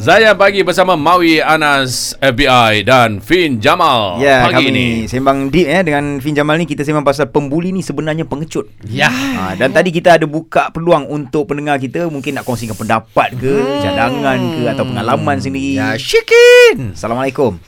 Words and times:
Zaya 0.00 0.32
pagi 0.32 0.64
bersama 0.64 0.96
Mawi 0.96 1.44
Anas 1.44 2.16
FBI 2.24 2.88
dan 2.88 3.20
Fin 3.20 3.60
Jamal 3.60 4.16
Ya, 4.16 4.48
pagi 4.48 4.64
kami 4.64 4.72
ini. 4.72 4.86
sembang 5.04 5.52
deep 5.52 5.68
eh 5.68 5.84
dengan 5.84 6.16
Fin 6.24 6.32
Jamal 6.32 6.56
ni 6.56 6.64
kita 6.64 6.88
sembang 6.88 7.04
pasal 7.04 7.28
pembuli 7.28 7.68
ni 7.68 7.84
sebenarnya 7.84 8.24
pengecut. 8.24 8.64
Ya. 8.88 9.12
Ha, 9.12 9.60
dan 9.60 9.76
tadi 9.76 9.92
kita 9.92 10.16
ada 10.16 10.24
buka 10.24 10.72
peluang 10.72 11.04
untuk 11.04 11.52
pendengar 11.52 11.76
kita 11.76 12.08
mungkin 12.08 12.40
nak 12.40 12.48
kongsikan 12.48 12.80
pendapat 12.80 13.36
ke, 13.36 13.52
hmm. 13.60 13.80
cadangan 13.84 14.40
ke 14.40 14.62
atau 14.72 14.84
pengalaman 14.88 15.36
sendiri. 15.36 15.76
Ya 15.76 15.92
Syikin 16.00 16.96
Assalamualaikum. 16.96 17.60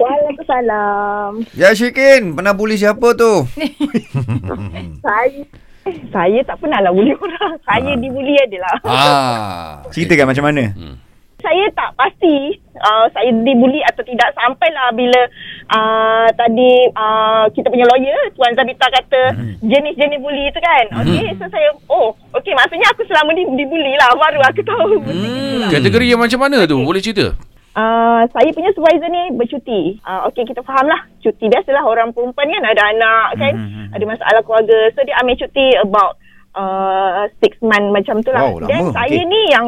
Waalaikumsalam. 0.00 1.44
Ya 1.60 1.76
Syikin 1.76 2.34
Pernah 2.34 2.56
bully 2.56 2.80
siapa 2.80 3.12
tu 3.14 3.44
Saya 5.04 5.44
saya 6.14 6.38
tak 6.44 6.56
pernah 6.60 6.80
lah 6.80 6.92
bully 6.92 7.12
orang. 7.16 7.52
Saya 7.68 7.92
dibuli 7.96 8.36
je 8.48 8.58
lah. 8.60 8.76
Ah 8.84 9.68
Ceritakan 9.92 10.32
macam 10.32 10.44
mana? 10.50 10.72
Saya 11.44 11.68
tak 11.76 11.92
pasti 12.00 12.56
uh, 12.80 13.04
saya 13.12 13.28
dibuli 13.44 13.84
atau 13.84 14.00
tidak 14.00 14.32
sampailah 14.32 14.88
bila 14.96 15.28
uh, 15.76 16.24
tadi 16.40 16.88
uh, 16.96 17.44
kita 17.52 17.68
punya 17.68 17.84
lawyer 17.84 18.16
Tuan 18.32 18.56
Zabita 18.56 18.88
kata 18.88 19.36
jenis-jenis 19.60 20.24
buli 20.24 20.48
tu 20.56 20.60
kan. 20.64 21.04
Okey, 21.04 21.36
so 21.36 21.44
saya 21.52 21.68
oh, 21.92 22.16
okey 22.40 22.56
maksudnya 22.56 22.88
aku 22.88 23.04
selama 23.04 23.36
ni 23.36 23.44
dibuli 23.60 23.92
lah 23.92 24.16
baru 24.16 24.40
aku 24.40 24.62
tahu. 24.64 25.04
Hmm. 25.04 25.68
Kategori 25.68 26.16
yang 26.16 26.20
macam 26.24 26.40
mana 26.40 26.64
tu? 26.64 26.80
Boleh 26.80 27.04
cerita? 27.04 27.36
Uh, 27.74 28.22
saya 28.30 28.54
punya 28.54 28.70
supervisor 28.70 29.10
ni 29.10 29.34
bercuti. 29.34 29.98
Uh, 30.00 30.30
Okey, 30.30 30.46
kita 30.46 30.62
faham 30.62 30.86
lah. 30.86 31.02
Cuti 31.18 31.50
biasalah 31.50 31.82
orang 31.82 32.14
perempuan 32.14 32.46
kan 32.48 32.64
ada 32.64 32.82
anak 32.86 33.26
kan. 33.34 33.52
Hmm, 33.52 33.86
Ada 33.90 34.04
masalah 34.06 34.40
keluarga. 34.40 34.78
So, 34.94 35.02
dia 35.02 35.18
ambil 35.18 35.34
cuti 35.36 35.66
about 35.76 36.12
uh, 36.54 37.26
six 37.38 37.58
month 37.60 37.90
macam 37.90 38.22
tu 38.22 38.30
lah. 38.30 38.46
Wow, 38.46 38.62
lama. 38.62 38.70
Dan 38.70 38.82
saya 38.90 39.18
Okey. 39.18 39.26
ni 39.26 39.42
yang 39.50 39.66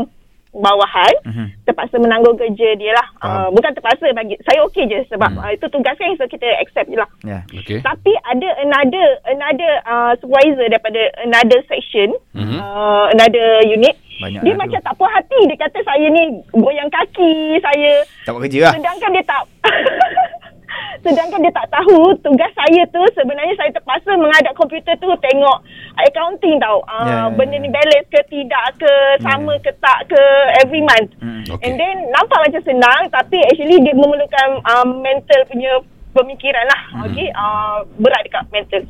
bawahan 0.56 1.12
Mhm. 1.20 1.47
terpaksa 1.69 2.00
menanggung 2.00 2.33
kerja 2.33 2.73
dia 2.74 2.88
lah. 2.91 3.05
Uh, 3.19 3.28
Faham. 3.44 3.48
bukan 3.53 3.70
terpaksa 3.77 4.09
bagi 4.16 4.41
saya 4.41 4.64
okey 4.64 4.88
je 4.88 5.05
sebab 5.06 5.28
uh, 5.36 5.53
itu 5.53 5.69
tugas 5.69 5.92
kan 5.94 6.09
so 6.16 6.25
kita 6.25 6.48
accept 6.64 6.88
je 6.88 6.97
lah. 6.97 7.05
Ya. 7.20 7.44
Okey. 7.44 7.84
Tapi 7.84 8.12
ada 8.25 8.48
another 8.64 9.06
another 9.28 9.72
uh, 9.84 10.16
supervisor 10.16 10.64
daripada 10.66 10.97
another 11.20 11.61
section, 11.66 12.16
Mhm. 12.33 12.56
uh, 12.56 13.05
another 13.12 13.69
unit. 13.69 14.00
Banyak 14.17 14.41
dia 14.42 14.53
lah 14.53 14.56
tu. 14.56 14.62
macam 14.64 14.81
tak 14.81 14.95
puas 14.97 15.12
hati. 15.12 15.41
Dia 15.47 15.59
kata 15.61 15.78
saya 15.84 16.06
ni 16.09 16.22
goyang 16.53 16.91
kaki, 16.91 17.61
saya 17.61 17.91
Tak 18.25 18.31
buat 18.33 18.42
kerja 18.48 18.59
lah. 18.64 18.72
Sedangkan 18.77 19.11
dia 19.12 19.25
tak 19.25 19.42
Sedangkan 21.05 21.39
dia 21.39 21.55
tak 21.55 21.69
tahu 21.70 22.11
tugas 22.19 22.50
saya 22.53 22.83
tu 22.91 22.98
sebenarnya 23.14 23.55
saya 23.55 23.70
terpaksa 23.70 24.19
menghadap 24.19 24.53
komputer 24.59 24.97
tu 24.98 25.06
tengok 25.06 25.59
accounting 26.03 26.59
tau. 26.59 26.83
Uh, 26.84 27.05
Ya, 27.06 27.14
ya, 27.14 27.27
benda 27.31 27.56
ya. 27.56 27.62
ni 27.62 27.70
balance 27.70 28.09
ke 28.11 28.20
tidak 28.27 28.67
ke, 28.75 28.92
sama 29.22 29.55
ke 29.62 29.70
tak 29.78 30.11
ke 30.11 30.20
every 30.64 30.83
month. 30.83 31.14
Hmm. 31.22 31.47
Okey. 31.47 31.62
And 31.62 31.75
then 31.78 32.11
nampak 32.11 32.50
macam 32.50 32.62
senang 32.67 33.03
tapi 33.14 33.39
actually 33.47 33.78
dia 33.87 33.94
memerlukan 33.94 34.48
um, 34.67 34.89
mental 35.00 35.41
punya 35.47 35.78
pemikiran 36.11 36.64
lah. 36.67 36.81
Hmm. 36.91 37.03
Okay, 37.06 37.28
uh, 37.31 37.87
berat 38.03 38.27
dekat 38.27 38.44
mental. 38.50 38.83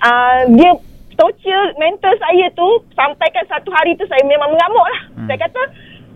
Uh, 0.00 0.40
dia 0.52 0.70
torture 1.20 1.66
mental 1.76 2.16
saya 2.16 2.48
tu 2.56 2.68
sampaikan 2.96 3.44
satu 3.44 3.68
hari 3.68 3.92
tu 3.94 4.08
saya 4.08 4.24
memang 4.24 4.48
mengamuk 4.48 4.86
lah. 4.88 5.00
Hmm. 5.12 5.28
Saya 5.28 5.38
kata, 5.44 5.62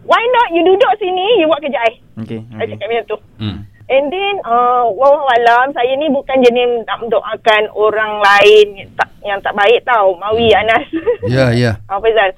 why 0.09 0.23
not 0.33 0.49
you 0.57 0.65
duduk 0.65 0.93
sini, 0.97 1.27
you 1.37 1.45
buat 1.45 1.61
kerja 1.61 1.77
I. 1.77 1.93
Okey. 2.25 2.41
Saya 2.49 2.65
okey. 2.65 2.73
cakap 2.73 2.87
macam 2.89 3.07
tu. 3.07 3.19
Hmm. 3.37 3.59
And 3.85 4.09
then, 4.09 4.41
uh, 4.49 4.89
wallahualam, 4.89 5.77
saya 5.77 5.93
ni 6.01 6.09
bukan 6.09 6.41
jenis 6.41 6.89
nak 6.89 7.05
mendoakan 7.05 7.69
orang 7.77 8.17
lain 8.17 8.67
yang 8.81 8.91
tak, 8.97 9.09
yang 9.21 9.39
tak 9.45 9.53
baik 9.53 9.85
tau. 9.85 10.17
Mawi, 10.17 10.57
Anas. 10.57 10.89
Ya 11.29 11.53
ya 11.53 11.77
Ah, 11.93 12.01
Faizal. 12.01 12.33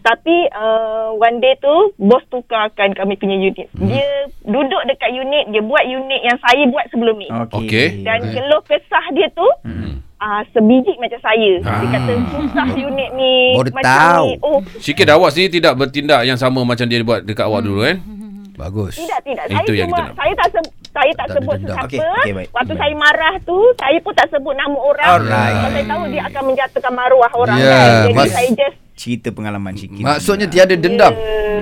Tapi 0.00 0.48
uh, 0.52 1.12
one 1.16 1.40
day 1.40 1.56
tu 1.56 1.92
bos 1.96 2.24
tukarkan 2.28 2.92
kami 2.92 3.16
punya 3.16 3.36
unit. 3.36 3.68
Dia 3.76 4.28
duduk 4.44 4.80
dekat 4.88 5.12
unit, 5.12 5.48
dia 5.48 5.60
buat 5.60 5.84
unit 5.84 6.20
yang 6.20 6.36
saya 6.40 6.68
buat 6.68 6.84
sebelum 6.88 7.16
ni. 7.16 7.28
Okey. 7.28 7.64
Okey. 7.64 7.86
Dan 8.04 8.20
keluh 8.32 8.60
kesah 8.64 9.04
dia 9.12 9.28
tu 9.32 9.48
Hmm. 9.64 10.04
Uh, 10.20 10.42
sebiji 10.50 10.92
macam 10.96 11.18
saya. 11.18 11.52
Ah. 11.62 11.80
Dia 11.80 11.88
kata 11.90 12.12
susah 12.30 12.66
unit 12.88 13.10
ni. 13.12 13.34
Baru 13.54 13.70
macam 13.70 13.88
tahu. 13.90 14.26
ni. 14.26 14.34
Oh, 14.40 14.58
Sikit 14.78 15.08
awak 15.08 15.30
sendiri 15.30 15.50
tidak 15.56 15.74
bertindak 15.74 16.20
yang 16.22 16.36
sama 16.36 16.60
macam 16.62 16.84
dia 16.84 17.00
buat 17.00 17.20
dekat 17.22 17.42
awak 17.42 17.60
dulu 17.62 17.80
kan? 17.82 17.98
Bagus 18.52 18.92
Tidak, 18.94 19.20
tidak. 19.24 19.44
Itu 19.48 19.56
saya 19.66 19.72
yang 19.74 19.88
cuma, 19.88 19.96
kita 19.96 20.04
nak. 20.04 20.16
saya 20.20 20.32
tak 20.34 20.48
sebut, 20.50 20.72
saya 20.86 21.10
tak 21.10 21.16
Tak 21.16 21.32
sebut 21.32 21.54
dendam. 21.54 21.64
sesiapa. 21.66 21.86
Okey, 21.88 21.98
okey, 22.20 22.32
baik. 22.34 22.48
Waktu 22.50 22.68
Baik. 22.68 22.80
saya 22.82 22.94
marah 22.94 23.34
tu, 23.40 23.56
saya 23.74 23.98
pun 23.98 24.12
tak 24.12 24.26
sebut 24.28 24.52
nama 24.52 24.76
orang. 24.76 25.10
Alright. 25.16 25.54
Sebab 25.54 25.70
saya 25.70 25.84
tahu 25.88 26.02
dia 26.06 26.22
akan 26.22 26.42
menjatuhkan 26.44 26.92
maruah 26.92 27.32
orang 27.34 27.56
Ya, 27.56 27.72
kan. 27.72 27.88
Jadi 28.04 28.14
mas- 28.14 28.34
saya 28.36 28.50
just 28.52 28.76
Cerita 28.92 29.32
pengalaman 29.32 29.72
sikit. 29.74 29.96
Maksudnya 29.96 30.44
tiada 30.44 30.76
dendam 30.76 31.08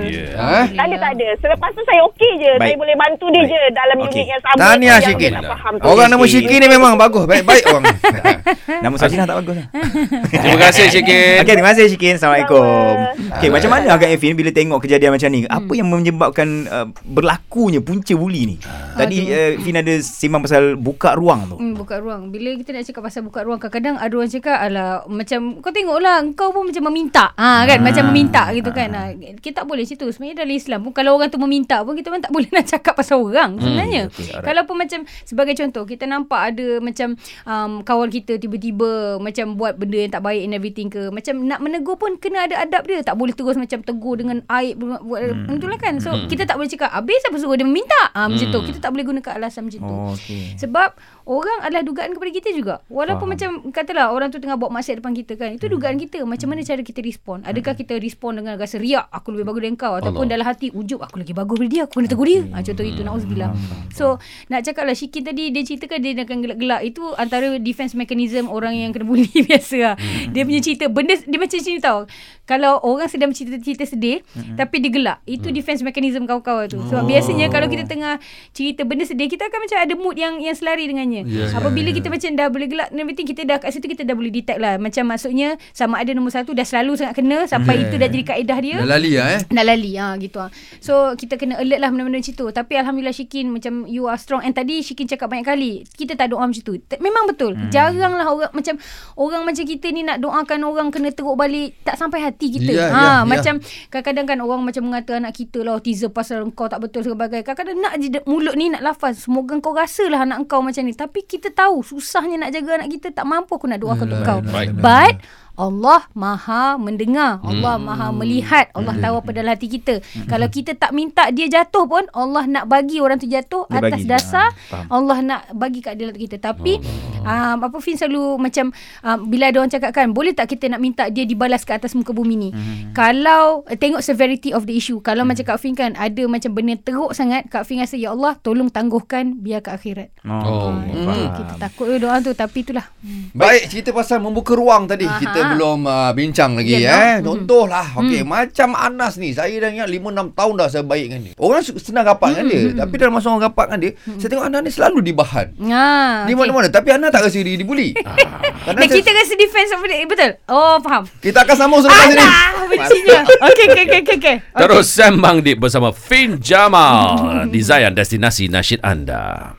Ya. 0.07 0.25
Ha? 0.37 0.59
tak 0.69 0.85
ada, 0.85 0.95
tak 1.01 1.11
ada. 1.17 1.27
Selepas 1.41 1.69
tu 1.73 1.81
saya 1.83 2.01
okey 2.11 2.31
je. 2.39 2.51
Baik. 2.55 2.67
Saya 2.69 2.77
boleh 2.79 2.95
bantu 2.95 3.25
dia 3.33 3.41
Baik. 3.41 3.51
je 3.51 3.61
dalam 3.73 3.95
Okey. 3.99 4.11
unit 4.13 4.25
yang 4.29 4.41
sama. 4.43 4.57
Tahniah, 4.59 4.87
yang 4.87 5.01
Syikin. 5.03 5.31
dia 5.31 5.39
tak 5.39 5.49
faham 5.51 5.73
tu. 5.75 5.85
Orang 5.89 6.07
nama 6.07 6.23
Syikin. 6.29 6.57
Ni 6.59 6.67
memang 6.67 6.93
bagus 6.99 7.23
Baik-baik 7.23 7.63
orang 7.71 7.83
Nama 8.85 8.95
Sakinah 8.95 9.25
tak 9.25 9.37
bagus 9.43 9.55
lah. 9.57 9.67
Terima 10.43 10.59
kasih 10.69 10.85
Syikin. 10.93 11.35
Okey, 11.41 11.53
terima 11.57 11.69
kasih 11.73 11.85
Syikin. 11.89 12.13
Assalamualaikum. 12.21 12.93
Okey, 13.39 13.49
macam 13.49 13.69
mana 13.73 13.85
agak 13.97 14.09
Evin 14.13 14.33
bila 14.37 14.49
tengok 14.53 14.79
kejadian 14.85 15.11
macam 15.15 15.29
ni? 15.33 15.39
Apa 15.49 15.71
yang 15.73 15.87
menyebabkan 15.89 16.47
uh, 16.69 16.87
berlakunya 17.03 17.81
punca 17.81 18.13
buli 18.13 18.55
ni? 18.55 18.55
Tadi 18.93 19.17
uh, 19.31 19.57
Evin 19.57 19.81
ada 19.81 19.93
sembang 19.99 20.45
pasal 20.45 20.77
buka 20.77 21.17
ruang 21.17 21.49
tu. 21.49 21.55
Hmm, 21.57 21.73
buka 21.73 21.97
ruang. 21.97 22.29
Bila 22.29 22.53
kita 22.59 22.75
nak 22.75 22.83
cakap 22.85 23.01
pasal 23.09 23.21
buka 23.25 23.41
ruang, 23.41 23.57
kadang-kadang 23.57 23.95
ada 23.97 24.13
orang 24.13 24.31
cakap, 24.31 24.57
alah, 24.59 24.91
macam, 25.07 25.39
kau 25.63 25.71
tengoklah, 25.73 26.17
kau 26.35 26.49
pun 26.53 26.69
macam 26.69 26.83
meminta. 26.91 27.31
Ha, 27.35 27.65
kan? 27.65 27.79
Ah. 27.79 27.85
Macam 27.89 28.03
meminta 28.11 28.43
gitu 28.53 28.69
kan. 28.69 28.89
Ha, 28.91 29.01
kita 29.39 29.63
tak 29.63 29.65
boleh 29.65 29.83
situ. 29.89 30.05
Sebenarnya 30.13 30.45
dalam 30.45 30.53
Islam 30.53 30.79
pun, 30.85 30.91
kalau 30.93 31.17
orang 31.17 31.29
tu 31.33 31.41
meminta 31.41 31.81
pun, 31.81 31.97
kita 31.97 32.13
pun 32.13 32.21
tak 32.21 32.29
boleh 32.29 32.49
nak 32.55 32.65
cakap 32.69 32.93
pasal 32.93 33.25
orang 33.25 33.57
sebenarnya. 33.57 34.07
okey, 34.13 34.29
alright. 34.29 34.45
kalau 34.45 34.61
pun 34.69 34.75
macam, 34.77 34.99
sebagai 35.25 35.53
contoh, 35.57 35.83
kita 35.89 36.05
nampak 36.05 36.53
ada 36.53 36.77
macam 36.77 37.17
um, 37.49 37.71
kawan 37.81 38.09
kita 38.13 38.37
tiba-tiba 38.37 39.17
macam 39.17 39.57
buat 39.57 39.75
benda 39.81 39.97
yang 39.97 40.13
tak 40.13 40.21
baik 40.21 40.41
and 40.45 40.53
everything 40.53 40.87
ke. 40.93 41.09
Macam 41.09 41.41
nak 41.49 41.59
menegur 41.59 41.97
pun 41.97 42.15
kena 42.21 42.45
ada 42.45 42.61
adab 42.61 42.85
dia. 42.85 43.01
Tak 43.01 43.17
boleh 43.17 43.33
terus 43.33 43.57
macam 43.57 43.81
tegur 43.81 44.15
dengan 44.21 44.45
aib. 44.61 44.77
Buat, 44.79 45.01
hmm. 45.01 45.57
Itulah 45.57 45.79
kan. 45.81 45.97
So, 45.97 46.13
kita 46.29 46.45
tak 46.45 46.61
boleh 46.61 46.69
cakap, 46.69 46.93
habis 46.93 47.21
apa 47.25 47.35
suruh 47.41 47.57
dia 47.57 47.65
meminta? 47.65 48.13
Ha, 48.13 48.29
macam 48.29 48.47
tu. 48.53 48.59
Kita 48.69 48.77
tak 48.77 48.91
boleh 48.93 49.05
gunakan 49.07 49.31
alasan 49.41 49.65
macam 49.65 49.79
tu. 49.81 49.95
Oh, 49.95 50.13
okey. 50.13 50.59
Sebab 50.61 50.93
orang 51.25 51.59
adalah 51.65 51.83
dugaan 51.83 52.11
kepada 52.13 52.31
kita 52.31 52.49
juga. 52.53 52.75
Walaupun 52.91 53.25
Faham. 53.33 53.61
macam 53.63 53.73
katalah 53.73 54.11
orang 54.13 54.29
tu 54.29 54.37
tengah 54.37 54.57
buat 54.59 54.69
maksiat 54.69 55.01
depan 55.01 55.13
kita 55.15 55.33
kan. 55.39 55.49
Itu 55.55 55.71
dugaan 55.71 55.97
kita. 55.97 56.21
Macam 56.27 56.47
mana 56.51 56.61
cara 56.61 56.81
kita 56.83 56.99
respon? 57.01 57.41
Adakah 57.47 57.73
kita 57.73 57.97
respon 57.97 58.41
dengan 58.41 58.59
rasa 58.59 58.77
riak 58.77 59.07
aku 59.09 59.33
lebih 59.33 59.45
bagus 59.49 59.61
dari 59.63 59.71
kau 59.79 59.95
ataupun 59.95 60.27
Allah. 60.27 60.35
dalam 60.35 60.45
hati 60.51 60.67
ujub 60.75 60.99
aku 60.99 61.23
lagi 61.23 61.31
bagus 61.31 61.55
dari 61.55 61.71
dia 61.71 61.81
aku 61.87 62.03
kena 62.03 62.09
tegur 62.11 62.27
dia. 62.27 62.41
Ha, 62.51 62.59
contoh 62.59 62.83
itu 62.83 63.01
nauzubillah. 63.07 63.51
So 63.95 64.19
nak 64.51 64.67
cakap 64.67 64.83
lah 64.83 64.95
Syikin 64.99 65.23
tadi 65.23 65.55
dia 65.55 65.63
ceritakan 65.63 65.97
dia 66.03 66.11
akan 66.19 66.37
gelak-gelak 66.43 66.81
itu 66.83 67.03
antara 67.15 67.55
defense 67.55 67.95
mechanism 67.95 68.51
orang 68.51 68.75
yang 68.75 68.91
kena 68.91 69.07
bully 69.07 69.31
biasa 69.47 69.75
lah. 69.79 69.95
Dia 70.35 70.43
punya 70.43 70.59
cerita 70.59 70.91
benda 70.91 71.15
dia 71.15 71.39
macam 71.39 71.59
sini 71.63 71.79
tau. 71.79 72.03
Kalau 72.49 72.81
orang 72.81 73.05
sedang 73.05 73.29
cerita-cerita 73.29 73.85
sedih 73.85 74.25
tapi 74.57 74.81
dia 74.81 74.89
gelak, 74.89 75.17
itu 75.29 75.53
defense 75.53 75.85
mechanism 75.85 76.25
kawan-kawan 76.25 76.65
tu. 76.65 76.81
Sebab 76.89 77.05
biasanya 77.05 77.53
kalau 77.53 77.69
kita 77.69 77.85
tengah 77.85 78.17
cerita 78.57 78.81
benda 78.81 79.05
sedih 79.05 79.29
kita 79.29 79.45
akan 79.45 79.59
macam 79.69 79.77
ada 79.77 79.93
mood 79.93 80.17
yang 80.17 80.41
yang 80.41 80.57
selari 80.57 80.89
dengannya. 80.89 81.29
Ya, 81.29 81.45
ya, 81.45 81.53
Apabila 81.53 81.93
kita 81.93 82.09
macam 82.09 82.33
dah 82.33 82.47
boleh 82.49 82.67
gelak 82.67 82.89
dan 82.89 82.97
everything 83.05 83.29
kita 83.29 83.45
dah 83.45 83.61
kat 83.61 83.69
situ 83.69 83.85
kita 83.85 84.01
dah 84.01 84.17
boleh 84.17 84.33
detect 84.33 84.57
lah. 84.57 84.81
Macam 84.81 85.05
maksudnya 85.05 85.61
sama 85.77 86.01
ada 86.01 86.11
nombor 86.17 86.33
satu 86.33 86.57
dah 86.57 86.65
selalu 86.65 86.97
sangat 86.97 87.21
kena 87.21 87.45
sampai 87.45 87.71
Yeah. 87.79 87.85
itu 87.85 87.95
dah 88.01 88.09
jadi 88.11 88.25
kaedah 88.25 88.59
dia. 88.59 88.77
Dah 88.81 88.89
lali 88.89 89.11
lah 89.13 89.27
eh 89.35 89.41
Nak 89.51 89.65
lali 89.67 89.91
ha, 89.99 90.07
gitu 90.17 90.37
ha. 90.39 90.47
So 90.79 91.13
kita 91.19 91.35
kena 91.35 91.59
alert 91.59 91.79
lah 91.83 91.89
benda-benda 91.91 92.23
macam 92.23 92.35
tu 92.35 92.47
Tapi 92.47 92.73
Alhamdulillah 92.79 93.15
Syikin 93.15 93.51
Macam 93.51 93.83
you 93.85 94.07
are 94.07 94.15
strong 94.15 94.39
And 94.39 94.55
tadi 94.55 94.79
Syikin 94.79 95.05
cakap 95.11 95.27
banyak 95.27 95.45
kali 95.45 95.83
Kita 95.83 96.15
tak 96.15 96.31
doa 96.31 96.47
macam 96.47 96.63
tu 96.63 96.79
Memang 97.03 97.27
betul 97.27 97.59
hmm. 97.59 97.69
Jarang 97.69 98.15
lah 98.15 98.27
orang 98.31 98.51
Macam 98.55 98.79
Orang 99.19 99.43
macam 99.43 99.63
kita 99.67 99.91
ni 99.91 100.07
Nak 100.07 100.23
doakan 100.23 100.59
orang 100.63 100.87
Kena 100.89 101.11
teruk 101.11 101.35
balik 101.35 101.75
Tak 101.83 101.99
sampai 101.99 102.23
hati 102.23 102.38
kita 102.47 102.71
Ya, 102.71 102.87
ha, 102.87 102.95
ya, 102.95 103.03
ya. 103.03 103.15
Macam 103.27 103.53
Kadang-kadang 103.91 104.25
kan 104.29 104.37
Orang 104.39 104.61
macam 104.63 104.83
mengata 104.87 105.19
anak 105.19 105.35
kita 105.35 105.59
lah 105.65 105.75
Autism 105.75 106.15
pasal 106.15 106.47
kau 106.55 106.71
tak 106.71 106.79
betul 106.79 107.03
sebagai 107.03 107.43
Kadang-kadang 107.43 107.83
nak 107.83 107.93
je 107.99 108.07
mulut 108.23 108.55
ni 108.55 108.71
nak 108.71 108.79
lafaz 108.79 109.27
Semoga 109.27 109.59
kau 109.59 109.75
rasalah 109.75 110.23
anak 110.23 110.47
kau 110.47 110.63
macam 110.63 110.87
ni 110.87 110.95
Tapi 110.95 111.27
kita 111.27 111.51
tahu 111.51 111.83
Susahnya 111.83 112.47
nak 112.47 112.55
jaga 112.55 112.79
anak 112.79 112.95
kita 112.95 113.11
Tak 113.11 113.27
mampu 113.27 113.59
aku 113.59 113.67
nak 113.67 113.83
doakan 113.83 114.07
untuk 114.07 114.23
Yalah, 114.23 114.29
kau 114.29 114.39
yalah, 114.39 114.53
Right. 114.79 115.17
yalah. 115.19 115.47
Allah 115.59 116.07
maha 116.13 116.79
mendengar. 116.79 117.43
Allah 117.43 117.75
maha 117.75 118.09
melihat. 118.09 118.71
Allah 118.71 118.95
Hmm. 118.95 119.03
tahu 119.03 119.15
apa 119.19 119.29
dalam 119.29 119.51
hati 119.51 119.67
kita. 119.67 119.99
Kalau 120.23 120.47
kita 120.47 120.71
tak 120.73 120.89
minta 120.89 121.27
dia 121.29 121.51
jatuh 121.51 121.83
pun 121.83 122.07
Allah 122.11 122.47
nak 122.47 122.65
bagi 122.65 122.97
orang 122.97 123.19
tu 123.19 123.27
jatuh 123.27 123.67
Dia 123.67 123.77
atas 123.77 123.91
bagi 123.91 124.01
dia. 124.01 124.11
dasar. 124.15 124.47
Faham. 124.65 124.87
Allah 124.87 125.17
nak 125.19 125.41
bagi 125.51 125.79
keadilan 125.79 126.15
untuk 126.15 126.23
kita. 126.23 126.37
Tapi 126.39 126.79
um, 127.19 127.57
apa 127.61 127.77
Fin 127.79 127.95
selalu 127.95 128.39
macam 128.39 128.71
um, 129.03 129.17
bila 129.27 129.51
ada 129.51 129.59
orang 129.59 129.69
cakap 129.69 129.91
kan 129.91 130.07
boleh 130.09 130.31
tak 130.31 130.47
kita 130.47 130.67
nak 130.67 130.79
minta 130.79 131.03
dia 131.07 131.23
dibalas 131.23 131.61
ke 131.61 131.75
atas 131.75 131.91
muka 131.91 132.11
bumi 132.11 132.35
ni? 132.35 132.49
Kalau 132.91 133.67
eh, 133.67 133.75
tengok 133.75 133.99
severity 133.99 134.51
of 134.51 134.63
the 134.63 134.73
issue. 134.73 134.99
Kalau 134.99 135.23
macam 135.23 135.43
Kak 135.43 135.59
Fin 135.59 135.73
kan 135.73 135.91
ada 135.93 136.23
macam 136.25 136.51
benda 136.51 136.77
teruk 136.77 137.11
sangat 137.11 137.47
Kak 137.47 137.63
Fin 137.63 137.77
rasa 137.77 137.95
ya 137.95 138.11
Allah 138.11 138.39
tolong 138.39 138.69
tangguhkan 138.69 139.35
biar 139.35 139.59
ke 139.59 139.69
akhirat. 139.69 140.09
Oh, 140.23 140.71
faham. 140.71 140.87
itu 141.25 141.41
kita 141.41 141.53
takut 141.59 141.91
doa 141.91 142.15
tu 142.19 142.31
tapi 142.31 142.63
itulah. 142.63 142.87
Baik 143.31 143.67
cerita 143.67 143.89
pasal 143.91 144.19
membuka 144.19 144.53
ruang 144.53 144.85
tadi. 144.85 145.03
Aha. 145.03 145.19
Kita 145.19 145.39
sebelum 145.49 145.79
uh, 145.83 146.11
bincang 146.13 146.53
lagi 146.53 146.77
Ya, 146.79 146.93
eh. 147.11 147.15
Contohlah, 147.19 147.97
okey, 147.97 148.21
macam 148.21 148.71
Anas 148.71 149.17
ni, 149.17 149.33
saya 149.33 149.51
dah 149.57 149.69
ingat 149.69 149.87
5 149.87 149.99
6 149.99 150.37
tahun 150.37 150.53
dah 150.55 150.67
saya 150.67 150.83
baik 150.83 151.03
dengan 151.05 151.21
dia. 151.23 151.33
Orang 151.35 151.59
senang 151.61 152.05
rapat 152.05 152.29
dengan 152.31 152.45
dia, 152.45 152.61
tapi 152.77 152.93
dalam 152.95 153.11
masa 153.11 153.27
orang 153.27 153.43
rapat 153.43 153.65
dengan 153.67 153.79
dia, 153.81 153.91
saya 154.15 154.29
tengok 154.29 154.45
Anas 154.45 154.61
ni 154.61 154.71
selalu 154.71 154.97
dibahan. 155.03 155.47
Ah, 155.67 156.23
Di 156.23 156.33
mana-mana 156.33 156.67
tapi 156.67 156.89
Anas 156.89 157.09
tak 157.09 157.25
rasa 157.25 157.35
diri 157.35 157.55
dibuli. 157.55 157.91
Kadang 157.97 158.77
Dan 158.77 158.87
saya- 158.87 158.99
kita 158.99 159.11
rasa 159.11 159.33
defense 159.35 159.69
apa 159.71 159.85
dia? 159.85 160.05
Betul? 160.05 160.31
Oh, 160.45 160.77
faham. 160.79 161.03
kita 161.19 161.43
akan 161.43 161.55
sambung 161.57 161.81
selepas 161.81 162.07
ini. 162.07 162.19
Alah, 162.19 162.49
bencinya. 162.65 163.19
Okey, 163.43 163.65
okey, 163.67 163.83
okey, 163.83 163.99
okey. 163.99 164.15
okey. 164.15 164.35
Terus 164.55 164.85
sembang 164.87 165.41
di 165.41 165.51
bersama 165.53 165.89
Fin 165.89 166.39
Jamal 166.39 167.17
di 167.47 167.59
Zayan 167.59 167.91
Destinasi 167.91 168.47
Nasyid 168.47 168.79
Anda. 168.79 169.58